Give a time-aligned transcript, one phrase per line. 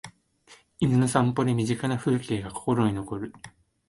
[0.79, 3.33] 犬の散歩で身近な風景が心に残る